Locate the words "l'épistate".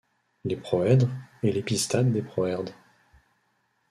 1.51-2.11